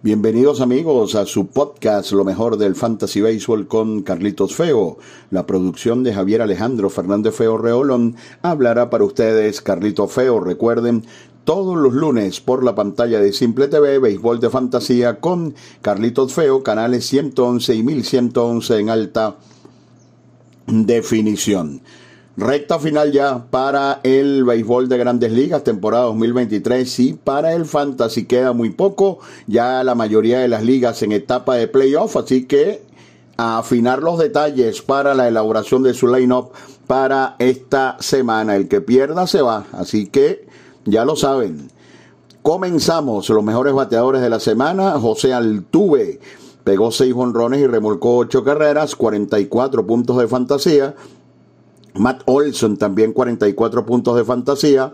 [0.00, 4.96] Bienvenidos amigos a su podcast Lo mejor del Fantasy Baseball con Carlitos Feo.
[5.32, 10.38] La producción de Javier Alejandro Fernández Feo Reolón hablará para ustedes Carlitos Feo.
[10.38, 11.04] Recuerden,
[11.42, 16.62] todos los lunes por la pantalla de Simple TV, Béisbol de Fantasía con Carlitos Feo,
[16.62, 19.36] canales 111 y 1111 en alta
[20.68, 21.82] definición.
[22.38, 28.26] Recta final ya para el béisbol de grandes ligas, temporada 2023 y para el fantasy
[28.26, 29.18] queda muy poco,
[29.48, 32.80] ya la mayoría de las ligas en etapa de playoff, así que
[33.36, 36.50] a afinar los detalles para la elaboración de su line-up
[36.86, 38.54] para esta semana.
[38.54, 40.46] El que pierda se va, así que
[40.84, 41.72] ya lo saben.
[42.42, 46.20] Comenzamos los mejores bateadores de la semana, José Altuve
[46.68, 50.94] pegó seis honrones y remolcó ocho carreras, 44 puntos de fantasía.
[51.98, 54.92] Matt Olson también 44 puntos de fantasía.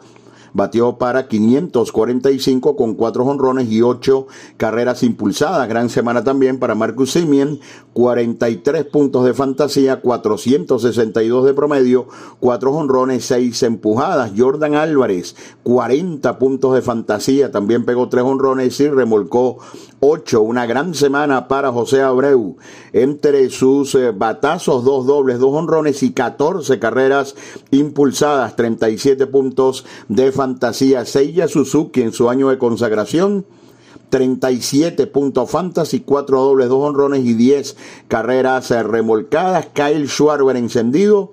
[0.55, 5.69] Batió para 545 con 4 honrones y 8 carreras impulsadas.
[5.69, 7.59] Gran semana también para Marcus Simeon.
[7.93, 12.07] 43 puntos de fantasía, 462 de promedio,
[12.39, 14.33] 4 honrones, 6 empujadas.
[14.37, 19.59] Jordan Álvarez, 40 puntos de fantasía, también pegó 3 honrones y remolcó
[20.01, 20.41] 8.
[20.43, 22.57] Una gran semana para José Abreu.
[22.93, 27.35] Entre sus eh, batazos, 2 dobles, 2 honrones y 14 carreras
[27.71, 30.44] impulsadas, 37 puntos de fantasía.
[31.05, 33.47] Seiya Suzuki en su año de consagración.
[34.11, 39.67] 37 puntos fantasy, 4 dobles, 2 honrones y 10 carreras remolcadas.
[39.73, 41.33] Kyle Schwarber encendido,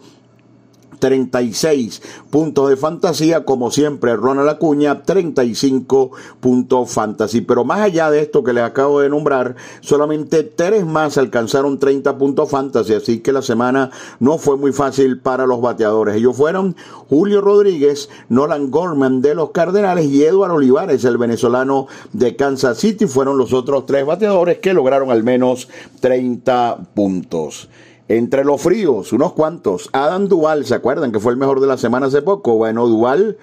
[1.01, 7.41] 36 puntos de fantasía, como siempre Ronald Acuña, 35 puntos fantasy.
[7.41, 12.17] Pero más allá de esto que les acabo de nombrar, solamente tres más alcanzaron 30
[12.17, 16.15] puntos fantasy, así que la semana no fue muy fácil para los bateadores.
[16.15, 16.75] Ellos fueron
[17.09, 23.07] Julio Rodríguez, Nolan Gorman de los Cardenales y Eduardo Olivares, el venezolano de Kansas City,
[23.07, 25.67] fueron los otros tres bateadores que lograron al menos
[25.99, 27.69] 30 puntos.
[28.11, 29.89] Entre los fríos, unos cuantos.
[29.93, 32.57] Adam Duval, ¿se acuerdan que fue el mejor de la semana hace poco?
[32.57, 33.37] Bueno, Duval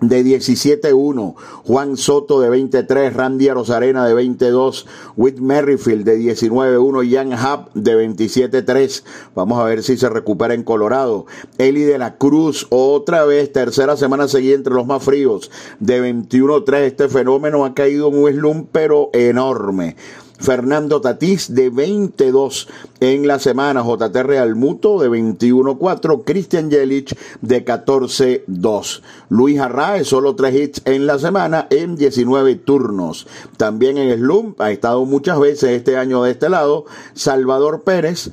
[0.00, 7.32] de 17-1, Juan Soto de 23, Randy Rosarena de 22, Whit Merrifield de 19-1, Jan
[7.34, 9.04] Hub de 27-3.
[9.36, 11.26] Vamos a ver si se recupera en Colorado.
[11.58, 16.78] Eli de la Cruz, otra vez, tercera semana seguida entre los más fríos, de 21-3.
[16.78, 19.94] Este fenómeno ha caído en un slump, pero enorme.
[20.42, 27.64] Fernando Tatís de 22 en la semana, JT Real Muto de 21-4, Christian Jelic de
[27.64, 29.02] 14-2.
[29.28, 33.28] Luis Arraez solo tres hits en la semana en 19 turnos.
[33.56, 38.32] También en Slump ha estado muchas veces este año de este lado Salvador Pérez,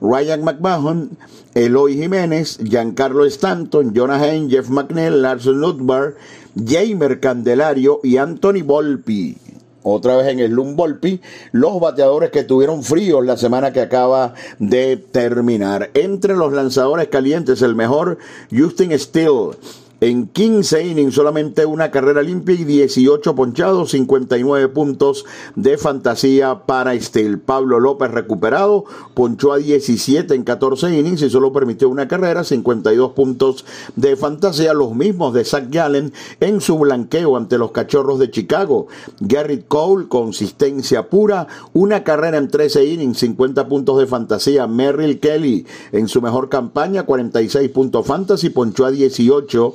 [0.00, 1.10] Ryan McMahon,
[1.54, 6.14] Eloy Jiménez, Giancarlo Stanton, Jonah Hain, Jeff McNeil, Larson Nutbar,
[6.56, 9.36] Jamer Candelario y Anthony Volpi
[9.82, 11.20] otra vez en el Lumbolpi,
[11.52, 15.90] los bateadores que tuvieron frío la semana que acaba de terminar.
[15.94, 18.18] Entre los lanzadores calientes, el mejor,
[18.50, 19.56] Justin Steele
[20.00, 26.98] en 15 innings, solamente una carrera limpia y 18 ponchados, 59 puntos de fantasía para
[26.98, 27.38] Steel.
[27.38, 28.84] Pablo López recuperado,
[29.14, 34.72] ponchó a 17 en 14 innings y solo permitió una carrera, 52 puntos de fantasía,
[34.72, 38.86] los mismos de Zach Gallen en su blanqueo ante los cachorros de Chicago.
[39.20, 44.66] Garrett Cole, consistencia pura, una carrera en 13 innings, 50 puntos de fantasía.
[44.66, 49.74] Merrill Kelly en su mejor campaña, 46 puntos fantasy, ponchó a 18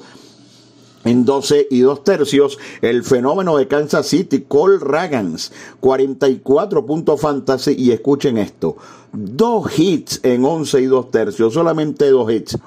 [1.05, 7.75] en 12 y 2 tercios, el fenómeno de Kansas City, Cole Ragans, 44 puntos fantasy.
[7.77, 8.75] Y escuchen esto:
[9.13, 12.57] dos hits en 11 y 2 tercios, solamente dos hits.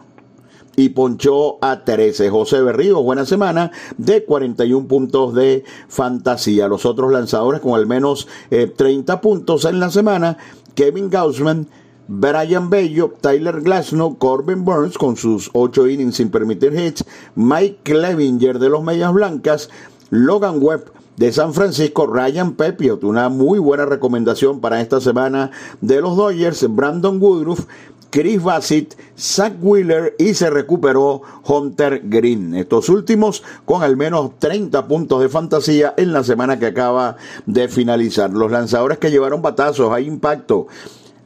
[0.77, 2.31] Y ponchó a 13.
[2.31, 6.69] José Berrío, buena semana, de 41 puntos de fantasía.
[6.69, 10.39] Los otros lanzadores con al menos 30 eh, puntos en la semana.
[10.77, 11.67] Kevin Gaussman,
[12.09, 17.05] Brian Bello, Tyler Glasnow, Corbin Burns con sus ocho innings sin permitir hits,
[17.35, 19.69] Mike Clevinger de los Medias Blancas,
[20.09, 25.51] Logan Webb de San Francisco, Ryan Pepiot, una muy buena recomendación para esta semana
[25.83, 27.67] de los Dodgers, Brandon Woodruff,
[28.11, 32.55] Chris Bassett, Zach Wheeler y se recuperó Hunter Green.
[32.55, 37.69] Estos últimos con al menos 30 puntos de fantasía en la semana que acaba de
[37.69, 38.31] finalizar.
[38.31, 40.69] Los lanzadores que llevaron batazos a impacto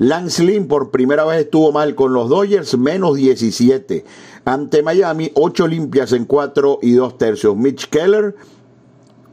[0.02, 4.04] Lance Lynn por primera vez estuvo mal con los Dodgers, menos 17.
[4.44, 7.56] Ante Miami, 8 limpias en 4 y 2 tercios.
[7.56, 8.34] Mitch Keller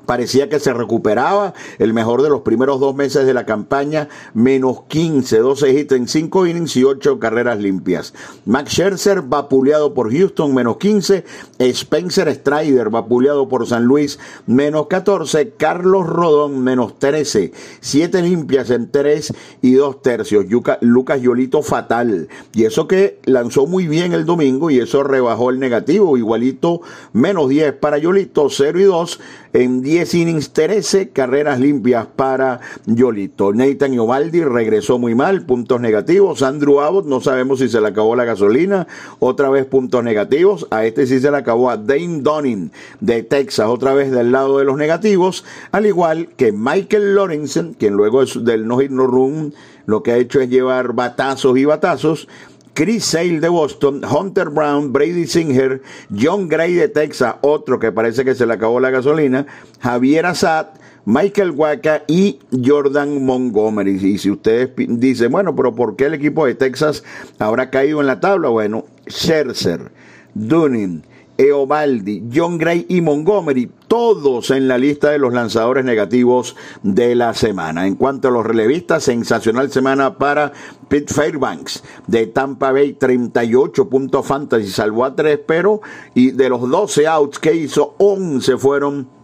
[0.09, 1.53] parecía que se recuperaba.
[1.77, 6.07] El mejor de los primeros dos meses de la campaña, menos 15, 12 hits en
[6.07, 8.15] 5 innings y 8 carreras limpias.
[8.43, 11.25] Max Scherzer, vapuleado por Houston, menos 15.
[11.59, 14.17] Spencer Strider, vapuleado por San Luis,
[14.47, 15.51] menos 14.
[15.57, 17.51] Carlos Rodón, menos 13.
[17.79, 19.31] 7 limpias en 3
[19.61, 20.45] y 2 tercios.
[20.81, 22.29] Lucas Yolito, fatal.
[22.51, 26.17] Y eso que lanzó muy bien el domingo y eso rebajó el negativo.
[26.17, 26.81] Igualito,
[27.13, 29.19] menos 10 para Yolito, 0 y 2
[29.53, 33.53] en 10 innings, 13 carreras limpias para Yolito.
[33.53, 36.41] Nathan Iovaldi regresó muy mal, puntos negativos.
[36.41, 38.87] Andrew Abbott, no sabemos si se le acabó la gasolina,
[39.19, 40.67] otra vez puntos negativos.
[40.71, 44.57] A este sí se le acabó a Dane Dunning de Texas, otra vez del lado
[44.57, 49.53] de los negativos, al igual que Michael Lorenzen, quien luego del no hit no run
[49.89, 52.27] lo que ha hecho es llevar batazos y batazos.
[52.73, 55.81] Chris Sale de Boston, Hunter Brown, Brady Singer,
[56.17, 59.45] John Gray de Texas, otro que parece que se le acabó la gasolina,
[59.79, 60.67] Javier Assad,
[61.05, 63.95] Michael Waka y Jordan Montgomery.
[63.95, 67.03] Y si ustedes dicen, bueno, pero ¿por qué el equipo de Texas
[67.39, 68.49] habrá caído en la tabla?
[68.49, 69.91] Bueno, Scherzer,
[70.33, 71.03] Dunning,
[71.39, 77.33] Eovaldi, John Gray y Montgomery, todos en la lista de los lanzadores negativos de la
[77.33, 77.87] semana.
[77.87, 80.51] En cuanto a los relevistas, sensacional semana para
[80.89, 85.79] Pete Fairbanks de Tampa Bay, 38 puntos fantasy, salvó a 3, pero
[86.13, 89.18] y de los 12 outs que hizo, 11 fueron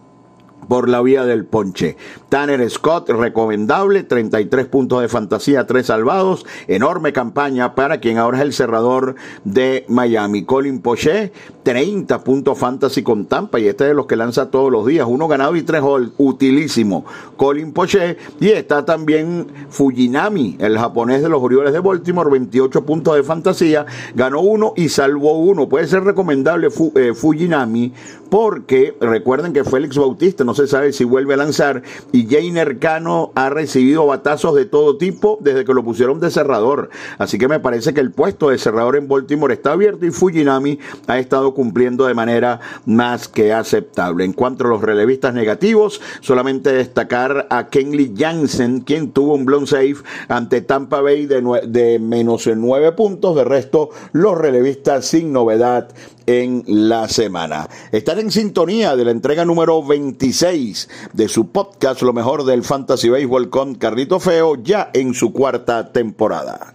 [0.68, 1.96] por la vía del ponche.
[2.28, 8.44] Tanner Scott, recomendable, 33 puntos de fantasía, 3 salvados, enorme campaña para quien ahora es
[8.44, 9.14] el cerrador
[9.44, 10.44] de Miami.
[10.44, 11.32] Colin Poche,
[11.62, 15.06] 30 puntos fantasy con Tampa y este es de los que lanza todos los días,
[15.08, 17.04] uno ganado y tres gol, utilísimo.
[17.36, 23.14] Colin Poche y está también Fujinami, el japonés de los Orioles de Baltimore, 28 puntos
[23.14, 25.68] de fantasía, ganó uno y salvó uno.
[25.68, 27.92] Puede ser recomendable eh, Fujinami
[28.30, 31.82] porque recuerden que Félix Bautista no se sabe si vuelve a lanzar
[32.12, 36.90] y Jainer Cano ha recibido batazos de todo tipo desde que lo pusieron de cerrador.
[37.18, 40.78] Así que me parece que el puesto de cerrador en Baltimore está abierto y Fujinami
[41.06, 44.24] ha estado cumpliendo de manera más que aceptable.
[44.24, 49.66] En cuanto a los relevistas negativos, solamente destacar a Kenley Jansen, quien tuvo un blown
[49.66, 49.96] safe
[50.28, 53.36] ante Tampa Bay de, de menos nueve puntos.
[53.36, 55.88] De resto, los relevistas sin novedad
[56.26, 57.68] en la semana.
[58.18, 63.50] En sintonía de la entrega número 26 de su podcast Lo mejor del Fantasy Baseball
[63.50, 66.74] con Carlito Feo ya en su cuarta temporada.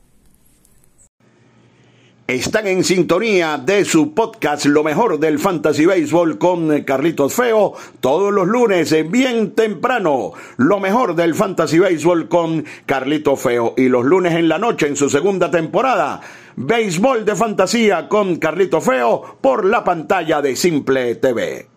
[2.27, 8.33] Están en sintonía de su podcast Lo mejor del Fantasy Baseball con Carlitos Feo todos
[8.33, 10.33] los lunes bien temprano.
[10.57, 14.97] Lo mejor del Fantasy Baseball con Carlitos Feo y los lunes en la noche en
[14.97, 16.21] su segunda temporada
[16.57, 21.76] Béisbol de Fantasía con Carlito Feo por la pantalla de Simple TV.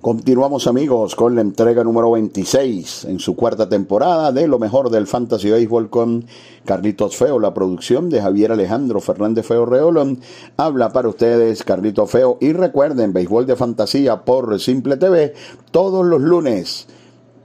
[0.00, 5.06] Continuamos amigos con la entrega número 26 en su cuarta temporada de lo mejor del
[5.06, 6.24] Fantasy Baseball con
[6.64, 10.20] Carlitos Feo, la producción de Javier Alejandro Fernández Feo Reolón.
[10.56, 15.34] Habla para ustedes Carlito Feo y recuerden Béisbol de Fantasía por Simple TV
[15.70, 16.86] todos los lunes,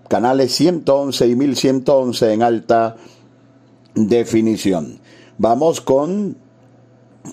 [0.07, 2.95] canales 111 y 1111 en alta
[3.95, 5.01] definición.
[5.37, 6.37] Vamos con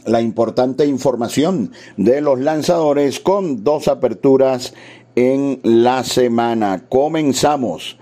[0.07, 4.75] la importante información de los lanzadores con dos aperturas
[5.16, 6.85] en la semana.
[6.88, 7.99] Comenzamos.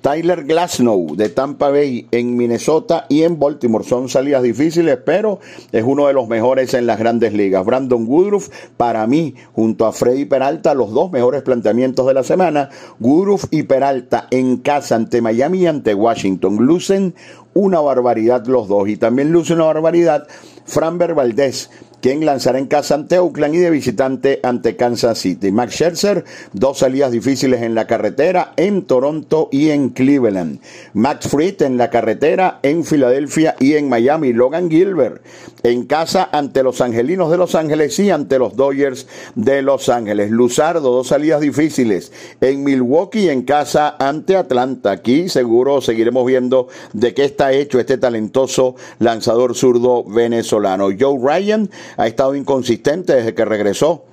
[0.00, 3.84] Tyler Glasnow de Tampa Bay en Minnesota y en Baltimore.
[3.84, 5.40] Son salidas difíciles, pero
[5.72, 7.66] es uno de los mejores en las grandes ligas.
[7.66, 12.70] Brandon Woodruff, para mí, junto a Freddy Peralta, los dos mejores planteamientos de la semana.
[12.98, 16.56] Woodruff y Peralta en casa ante Miami y ante Washington.
[16.56, 17.14] Lucen
[17.52, 20.26] una barbaridad los dos y también luce una barbaridad
[20.64, 21.68] Framber Valdez
[22.00, 25.52] quien lanzará en casa ante Oakland y de visitante ante Kansas City.
[25.52, 30.60] Max Scherzer, dos salidas difíciles en la carretera en Toronto y en Cleveland.
[30.94, 34.32] Max Fried en la carretera en Filadelfia y en Miami.
[34.32, 35.22] Logan Gilbert
[35.62, 40.30] en casa ante los Angelinos de Los Ángeles y ante los Dodgers de Los Ángeles.
[40.30, 44.90] Luzardo, dos salidas difíciles en Milwaukee y en casa ante Atlanta.
[44.90, 50.88] Aquí seguro seguiremos viendo de qué está hecho este talentoso lanzador zurdo venezolano.
[50.98, 54.04] Joe Ryan ha estado inconsistente desde que regresó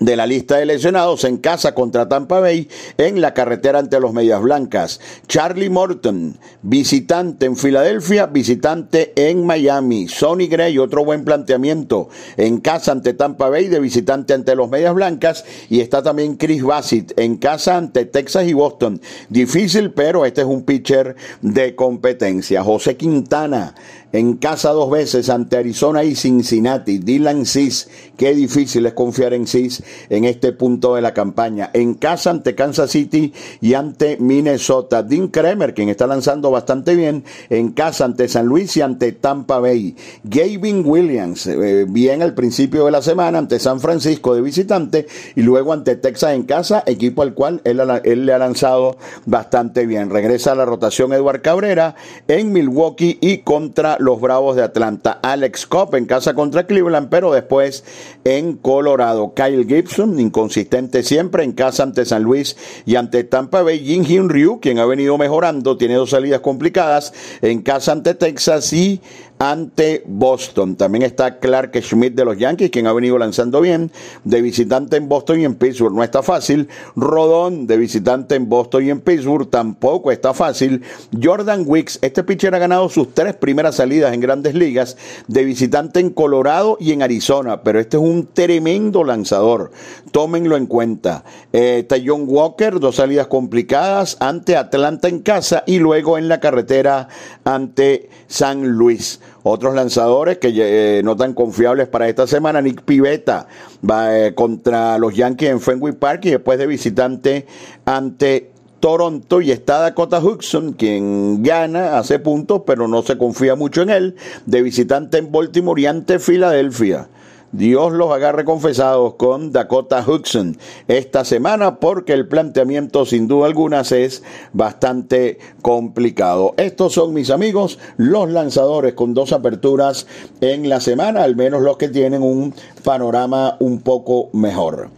[0.00, 4.14] de la lista de lesionados en casa contra Tampa Bay en la carretera ante los
[4.14, 4.98] Medias Blancas.
[5.28, 10.08] Charlie Morton, visitante en Filadelfia, visitante en Miami.
[10.08, 14.94] Sonny Gray, otro buen planteamiento en casa ante Tampa Bay, de visitante ante los Medias
[14.94, 15.44] Blancas.
[15.68, 19.02] Y está también Chris Bassett en casa ante Texas y Boston.
[19.28, 22.64] Difícil, pero este es un pitcher de competencia.
[22.64, 23.74] José Quintana
[24.12, 26.98] en casa dos veces ante Arizona y Cincinnati.
[26.98, 31.70] Dylan Cis, qué difícil es confiar en Cis en este punto de la campaña.
[31.72, 35.02] En casa ante Kansas City y ante Minnesota.
[35.02, 39.58] Dean Kremer, quien está lanzando bastante bien, en casa ante San Luis y ante Tampa
[39.58, 39.96] Bay.
[40.24, 45.42] Gavin Williams, eh, bien al principio de la semana ante San Francisco de visitante y
[45.42, 50.10] luego ante Texas en casa, equipo al cual él, le ha lanzado bastante bien.
[50.10, 51.94] Regresa a la rotación Eduard Cabrera
[52.28, 55.20] en Milwaukee y contra los Bravos de Atlanta.
[55.22, 57.84] Alex Cobb en casa contra Cleveland, pero después
[58.24, 59.34] en Colorado.
[59.34, 63.78] Kyle Gibson, inconsistente siempre, en casa ante San Luis y ante Tampa Bay.
[63.78, 68.72] Jin Hyun Ryu, quien ha venido mejorando, tiene dos salidas complicadas, en casa ante Texas
[68.72, 69.00] y
[69.40, 70.76] ante Boston.
[70.76, 73.90] También está Clark Schmidt de los Yankees, quien ha venido lanzando bien,
[74.22, 75.94] de visitante en Boston y en Pittsburgh.
[75.94, 76.68] No está fácil.
[76.94, 80.82] Rodón, de visitante en Boston y en Pittsburgh, tampoco está fácil.
[81.20, 86.00] Jordan Wicks, este pitcher ha ganado sus tres primeras salidas en grandes ligas, de visitante
[86.00, 89.70] en Colorado y en Arizona, pero este es un tremendo lanzador.
[90.12, 91.24] Tómenlo en cuenta.
[91.54, 97.08] Eh, John Walker, dos salidas complicadas ante Atlanta en casa y luego en la carretera
[97.44, 99.20] ante San Luis.
[99.42, 103.46] Otros lanzadores que eh, no tan confiables para esta semana, Nick Pivetta
[103.88, 107.46] va eh, contra los Yankees en Fenway Park y después de visitante
[107.86, 113.82] ante Toronto y está Dakota Hudson, quien gana, hace puntos, pero no se confía mucho
[113.82, 114.16] en él,
[114.46, 117.08] de visitante en Baltimore y ante Filadelfia.
[117.52, 123.80] Dios los agarre confesados con Dakota Hudson esta semana porque el planteamiento sin duda alguna
[123.80, 126.54] es bastante complicado.
[126.56, 130.06] Estos son mis amigos, los lanzadores con dos aperturas
[130.40, 132.54] en la semana, al menos los que tienen un
[132.84, 134.90] panorama un poco mejor.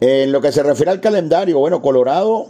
[0.00, 2.46] En lo que se refiere al calendario, bueno, Colorado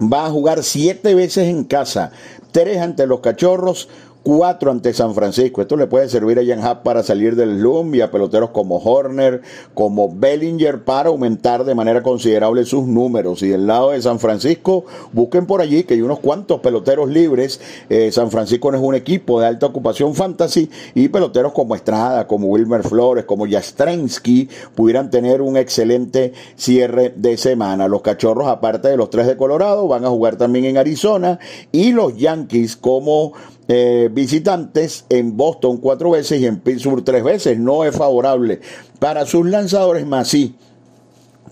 [0.00, 2.10] va a jugar siete veces en casa,
[2.50, 3.88] tres ante los cachorros,
[4.22, 5.62] cuatro ante San Francisco.
[5.62, 8.76] Esto le puede servir a Jan Happ para salir del loom y a peloteros como
[8.76, 9.42] Horner,
[9.74, 13.42] como Bellinger para aumentar de manera considerable sus números.
[13.42, 17.60] Y del lado de San Francisco, busquen por allí que hay unos cuantos peloteros libres.
[17.88, 22.26] Eh, San Francisco no es un equipo de alta ocupación fantasy y peloteros como Estrada,
[22.26, 27.88] como Wilmer Flores, como Jastrensky pudieran tener un excelente cierre de semana.
[27.88, 31.38] Los cachorros, aparte de los tres de Colorado, van a jugar también en Arizona
[31.72, 33.32] y los Yankees como
[33.72, 37.56] eh, visitantes en Boston cuatro veces y en Pittsburgh tres veces.
[37.56, 38.60] No es favorable
[38.98, 40.56] para sus lanzadores, más sí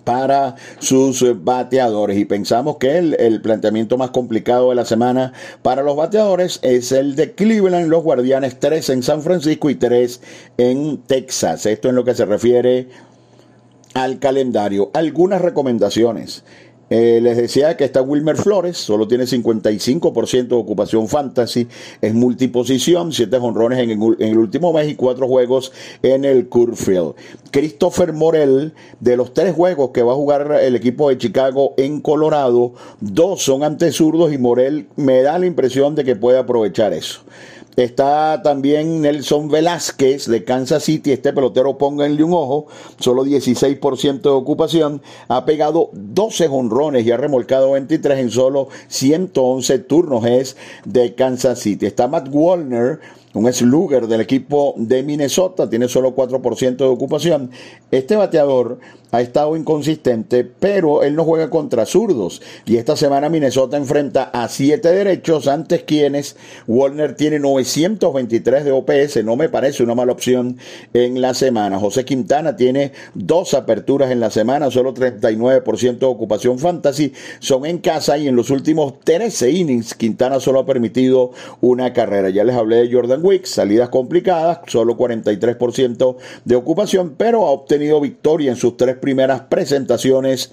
[0.02, 2.18] para sus bateadores.
[2.18, 5.32] Y pensamos que el, el, planteamiento más complicado de la semana
[5.62, 10.20] para los bateadores es el de Cleveland, los Guardianes, tres en San Francisco y tres
[10.56, 11.66] en Texas.
[11.66, 12.88] Esto en lo que se refiere
[13.94, 14.90] al calendario.
[14.92, 16.42] Algunas recomendaciones.
[16.90, 21.68] Eh, les decía que está Wilmer Flores, solo tiene 55% de ocupación fantasy,
[22.00, 27.14] es multiposición, 7 honrones en el, último mes y 4 juegos en el Curfield.
[27.50, 32.00] Christopher Morel, de los 3 juegos que va a jugar el equipo de Chicago en
[32.00, 36.92] Colorado, dos son ante zurdos y Morel me da la impresión de que puede aprovechar
[36.92, 37.21] eso.
[37.78, 41.12] Está también Nelson Velázquez de Kansas City.
[41.12, 42.66] Este pelotero, pónganle un ojo.
[42.99, 45.00] Solo 16% de ocupación.
[45.28, 50.26] Ha pegado 12 honrones y ha remolcado 23 en solo 111 turnos.
[50.26, 50.56] Es
[50.87, 51.87] de Kansas City.
[51.87, 52.99] Está Matt Wallner
[53.35, 57.50] un slugger del equipo de Minnesota, tiene solo 4% de ocupación.
[57.90, 58.80] Este bateador
[59.11, 62.43] ha estado inconsistente, pero él no juega contra zurdos.
[62.67, 66.37] Y esta semana Minnesota enfrenta a siete derechos, antes quienes
[66.67, 70.59] Warner tiene 923 de OPS, no me parece una mala opción
[70.93, 71.79] en la semana.
[71.79, 77.79] José Quintana tiene dos aperturas en la semana, solo 39% de ocupación fantasy, son en
[77.79, 82.31] casa y en los últimos 13 innings Quintana solo ha permitido una carrera.
[82.31, 88.00] Ya les hablé de Jordan Week, salidas complicadas, solo 43% de ocupación, pero ha obtenido
[88.00, 90.52] victoria en sus tres primeras presentaciones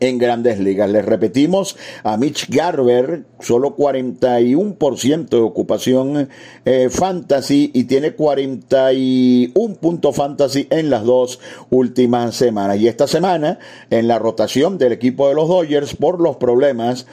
[0.00, 0.90] en grandes ligas.
[0.90, 6.28] Les repetimos, a Mitch Garber solo 41% de ocupación
[6.64, 11.40] eh, fantasy y tiene 41 puntos fantasy en las dos
[11.70, 12.78] últimas semanas.
[12.78, 13.58] Y esta semana,
[13.90, 17.06] en la rotación del equipo de los Dodgers por los problemas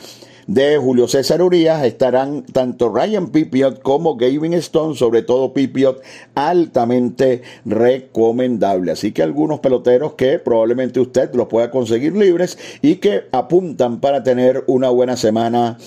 [0.48, 6.02] de Julio César Urias estarán tanto Ryan Pipiot como Gavin Stone, sobre todo Pipiot,
[6.36, 8.92] altamente recomendable.
[8.92, 14.24] Así que algunos peloteros que probablemente usted los pueda conseguir libres y que apuntan para
[14.24, 15.78] tener una buena semana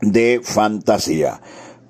[0.00, 1.40] de fantasía.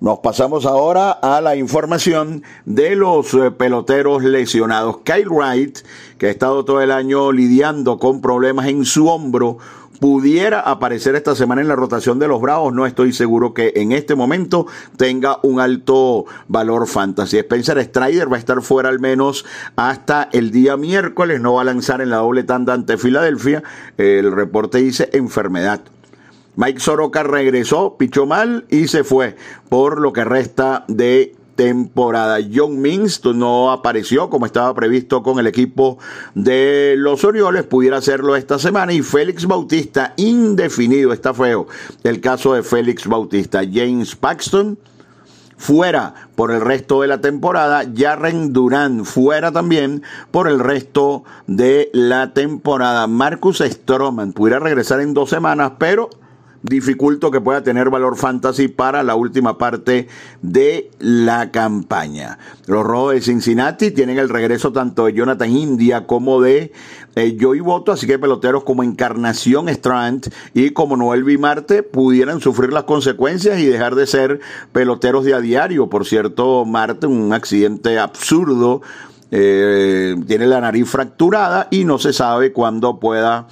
[0.01, 4.99] Nos pasamos ahora a la información de los eh, peloteros lesionados.
[4.99, 5.79] Kyle Wright,
[6.19, 9.59] que ha estado todo el año lidiando con problemas en su hombro,
[9.99, 12.73] pudiera aparecer esta semana en la rotación de los Bravos.
[12.73, 17.39] No estoy seguro que en este momento tenga un alto valor fantasy.
[17.39, 19.45] Spencer Strider va a estar fuera al menos
[19.77, 21.41] hasta el día miércoles.
[21.41, 23.63] No va a lanzar en la doble tanda ante Filadelfia.
[23.97, 25.81] El reporte dice enfermedad.
[26.57, 29.37] Mike Soroka regresó, pichó mal y se fue
[29.69, 32.39] por lo que resta de temporada.
[32.55, 35.99] John Mings no apareció como estaba previsto con el equipo
[36.37, 41.67] de los Orioles, pudiera hacerlo esta semana y Félix Bautista indefinido, está feo
[42.05, 43.63] el caso de Félix Bautista.
[43.65, 44.79] James Paxton
[45.57, 47.83] fuera por el resto de la temporada.
[47.93, 53.09] Jarren Durán fuera también por el resto de la temporada.
[53.09, 56.09] Marcus Stroman pudiera regresar en dos semanas, pero
[56.63, 60.09] dificulto que pueda tener valor fantasy para la última parte
[60.43, 62.39] de la campaña.
[62.67, 66.73] Los Rojos de Cincinnati tienen el regreso tanto de Jonathan India como de
[67.15, 72.73] eh, Joey Boto, así que peloteros como Encarnación Strand y como Noel Marte pudieran sufrir
[72.73, 74.41] las consecuencias y dejar de ser
[74.73, 75.89] peloteros de a diario.
[75.89, 78.83] Por cierto, Marte, un accidente absurdo,
[79.31, 83.47] eh, tiene la nariz fracturada y no se sabe cuándo pueda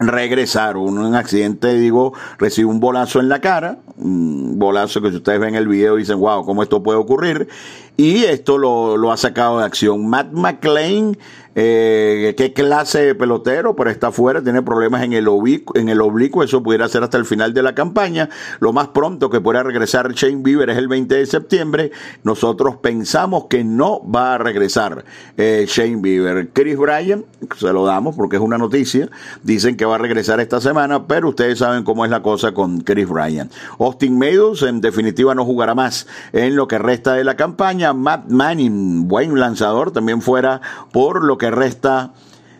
[0.00, 0.76] regresar.
[0.76, 5.38] Uno en accidente, digo, recibe un bolazo en la cara, un bolazo que si ustedes
[5.38, 7.48] ven el video dicen, wow, ¿cómo esto puede ocurrir?
[7.96, 10.08] Y esto lo, lo ha sacado de acción.
[10.08, 11.16] Matt McLean
[11.54, 16.88] eh, qué clase de pelotero, pero está fuera, tiene problemas en el, oblicuo, eso pudiera
[16.88, 18.28] ser hasta el final de la campaña.
[18.60, 21.90] Lo más pronto que pueda regresar Shane Bieber es el 20 de septiembre.
[22.22, 25.04] Nosotros pensamos que no va a regresar
[25.36, 26.50] eh, Shane Bieber.
[26.52, 27.24] Chris Bryan,
[27.56, 29.08] se lo damos porque es una noticia,
[29.42, 32.80] dicen que va a regresar esta semana, pero ustedes saben cómo es la cosa con
[32.80, 33.50] Chris Bryan.
[33.78, 37.92] Austin Meadows en definitiva no jugará más en lo que resta de la campaña.
[37.92, 40.60] Matt Manning, buen lanzador, también fuera
[40.92, 42.12] por lo que resta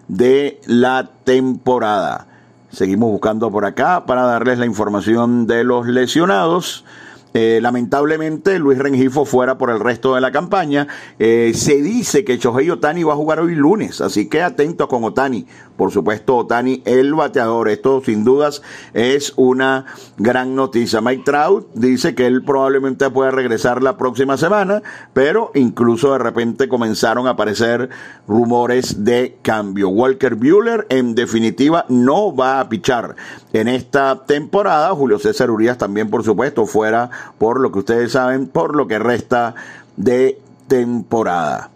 [0.09, 2.27] de la temporada.
[2.73, 6.85] Seguimos buscando por acá para darles la información de los lesionados.
[7.33, 10.89] Eh, lamentablemente, Luis Rengifo fuera por el resto de la campaña.
[11.19, 15.05] Eh, se dice que Shohei Otani va a jugar hoy lunes, así que atentos con
[15.05, 15.47] Otani.
[15.81, 17.71] Por supuesto, Otani, el bateador.
[17.71, 18.61] Esto sin dudas
[18.93, 19.87] es una
[20.19, 21.01] gran noticia.
[21.01, 24.83] Mike Trout dice que él probablemente pueda regresar la próxima semana,
[25.15, 27.89] pero incluso de repente comenzaron a aparecer
[28.29, 29.89] rumores de cambio.
[29.89, 33.17] Walker Bueller, en definitiva, no va a pichar
[33.55, 34.91] en esta temporada.
[34.91, 38.99] Julio César Urias también, por supuesto, fuera por lo que ustedes saben, por lo que
[38.99, 39.55] resta
[39.97, 40.39] de
[40.69, 41.71] temporada.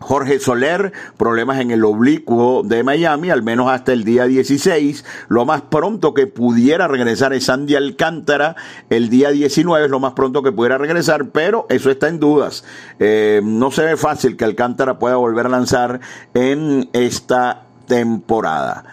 [0.00, 5.04] Jorge Soler, problemas en el oblicuo de Miami, al menos hasta el día 16.
[5.28, 8.56] Lo más pronto que pudiera regresar es Sandy Alcántara,
[8.88, 12.64] el día 19 es lo más pronto que pudiera regresar, pero eso está en dudas.
[12.98, 16.00] Eh, no se ve fácil que Alcántara pueda volver a lanzar
[16.32, 18.84] en esta temporada.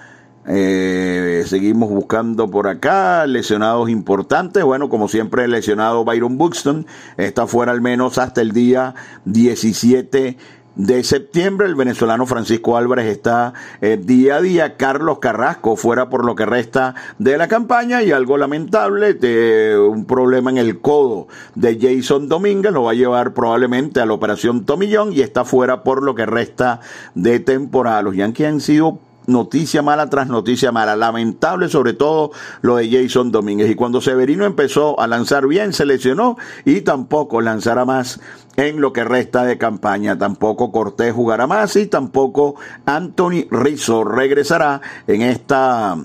[0.50, 4.64] Eh, seguimos buscando por acá lesionados importantes.
[4.64, 6.86] Bueno, como siempre, lesionado Byron Buxton
[7.18, 10.38] está fuera al menos hasta el día 17
[10.78, 11.68] de septiembre.
[11.68, 14.78] El venezolano Francisco Álvarez está eh, día a día.
[14.78, 20.06] Carlos Carrasco fuera por lo que resta de la campaña y algo lamentable, de un
[20.06, 22.72] problema en el codo de Jason Domínguez.
[22.72, 26.26] Lo va a llevar probablemente a la operación Tomillón y está fuera por lo que
[26.26, 26.80] resta
[27.16, 28.04] de temporada.
[28.04, 30.96] Los Yankees han sido noticia mala tras noticia mala.
[30.96, 33.70] Lamentable sobre todo lo de Jason Domínguez.
[33.70, 38.20] Y cuando Severino empezó a lanzar bien, se lesionó y tampoco lanzará más
[38.56, 40.18] en lo que resta de campaña.
[40.18, 45.96] Tampoco Cortés jugará más y tampoco Anthony Rizzo regresará en esta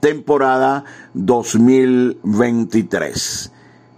[0.00, 3.52] temporada 2023.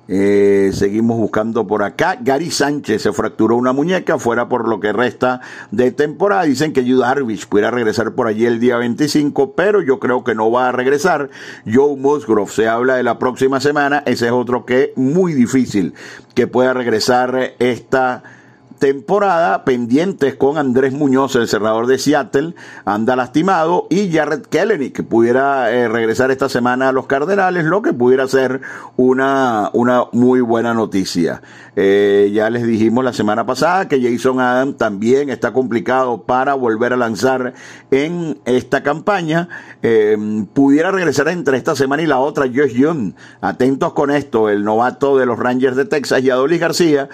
[0.09, 2.19] Eh, seguimos buscando por acá.
[2.21, 5.41] Gary Sánchez se fracturó una muñeca, fuera por lo que resta
[5.71, 6.43] de temporada.
[6.43, 10.35] Dicen que Jude Harvich pudiera regresar por allí el día 25, pero yo creo que
[10.35, 11.31] no va a regresar.
[11.71, 14.03] Joe Musgrove se habla de la próxima semana.
[14.07, 15.95] Ese es otro que es muy difícil
[16.35, 18.23] que pueda regresar esta
[18.85, 25.03] temporada pendientes con Andrés Muñoz, el cerrador de Seattle, anda lastimado, y Jared Kelleny, que
[25.03, 28.61] pudiera eh, regresar esta semana a los Cardenales, lo que pudiera ser
[28.99, 31.41] una, una muy buena noticia.
[31.77, 36.93] Eh, ya les dijimos la semana pasada que Jason Adam también está complicado para volver
[36.93, 37.55] a lanzar
[37.91, 39.49] en esta campaña.
[39.83, 43.15] Eh, pudiera regresar entre esta semana y la otra Josh Young.
[43.41, 47.09] Atentos con esto, el novato de los Rangers de Texas y Adolis García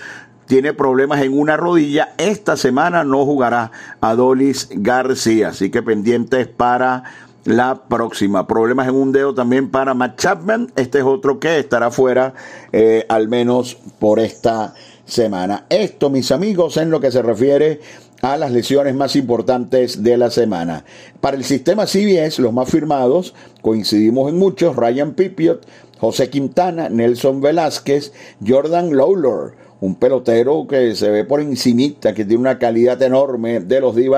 [0.50, 2.12] tiene problemas en una rodilla.
[2.18, 7.04] Esta semana no jugará Adolis García, así que pendientes para
[7.44, 8.48] la próxima.
[8.48, 10.72] Problemas en un dedo también para Matt Chapman.
[10.74, 12.34] Este es otro que estará fuera
[12.72, 15.66] eh, al menos por esta semana.
[15.68, 17.80] Esto, mis amigos, en lo que se refiere
[18.20, 20.84] a las lesiones más importantes de la semana.
[21.20, 25.64] Para el sistema CBS, los más firmados, coincidimos en muchos, Ryan Pipiot,
[26.00, 28.12] José Quintana, Nelson Velázquez,
[28.44, 33.80] Jordan Lawlor, un pelotero que se ve por encimita, que tiene una calidad enorme de
[33.80, 34.10] los d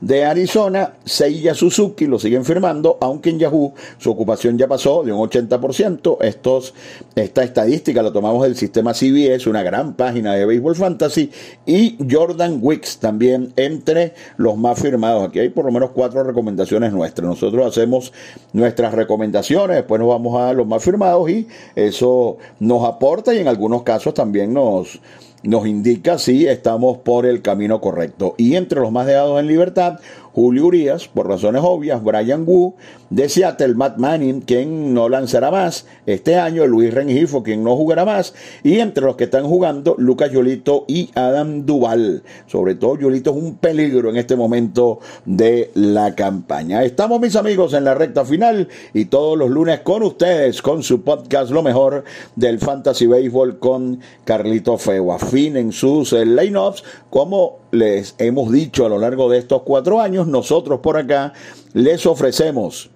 [0.00, 0.94] de Arizona.
[1.04, 6.18] Seiya Suzuki lo siguen firmando, aunque en Yahoo su ocupación ya pasó de un 80%.
[6.20, 6.74] Estos,
[7.14, 11.30] esta estadística la tomamos del sistema CBS, una gran página de Baseball Fantasy.
[11.66, 15.28] Y Jordan Wicks también entre los más firmados.
[15.28, 17.28] Aquí hay por lo menos cuatro recomendaciones nuestras.
[17.28, 18.12] Nosotros hacemos
[18.52, 23.48] nuestras recomendaciones, después nos vamos a los más firmados y eso nos aporta y en
[23.48, 25.01] algunos casos también nos
[25.42, 28.34] nos indica si estamos por el camino correcto.
[28.38, 29.98] Y entre los más dejados en libertad,
[30.34, 32.74] Julio Urias, por razones obvias, Brian Wu,
[33.10, 38.04] de Seattle, Matt Manning, quien no lanzará más este año, Luis Rengifo, quien no jugará
[38.04, 42.22] más, y entre los que están jugando, Lucas Yolito y Adam Duval.
[42.46, 46.82] Sobre todo, Yolito es un peligro en este momento de la campaña.
[46.82, 51.02] Estamos, mis amigos, en la recta final y todos los lunes con ustedes, con su
[51.02, 52.04] podcast Lo Mejor
[52.36, 55.12] del Fantasy Baseball con Carlito Feo.
[55.12, 60.28] Afinen sus eh, line-ups como les hemos dicho a lo largo de estos cuatro años,
[60.28, 61.32] nosotros por acá
[61.72, 62.90] les ofrecemos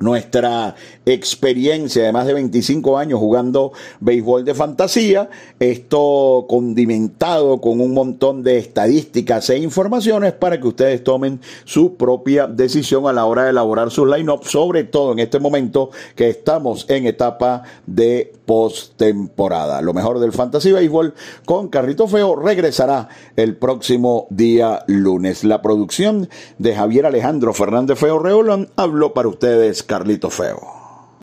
[0.00, 0.74] nuestra
[1.06, 5.30] experiencia de más de 25 años jugando béisbol de fantasía,
[5.60, 12.46] esto condimentado con un montón de estadísticas e informaciones para que ustedes tomen su propia
[12.46, 16.86] decisión a la hora de elaborar sus line-up, sobre todo en este momento que estamos
[16.88, 19.80] en etapa de postemporada.
[19.80, 25.44] Lo mejor del fantasy béisbol con Carrito Feo regresará el próximo día lunes.
[25.44, 26.28] La producción
[26.58, 30.83] de Javier Alejandro Fernández Feo Reolón habló para ustedes Carlito Feo.